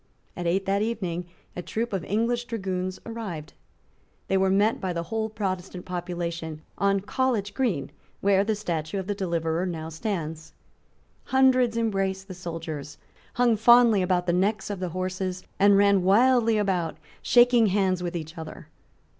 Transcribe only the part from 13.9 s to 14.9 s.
about the necks of the